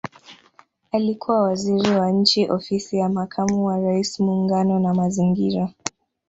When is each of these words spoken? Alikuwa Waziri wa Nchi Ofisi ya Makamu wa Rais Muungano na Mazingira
Alikuwa 0.91 1.41
Waziri 1.41 1.89
wa 1.91 2.11
Nchi 2.11 2.51
Ofisi 2.51 2.97
ya 2.97 3.09
Makamu 3.09 3.65
wa 3.65 3.79
Rais 3.79 4.19
Muungano 4.19 4.79
na 4.79 4.93
Mazingira 4.93 5.69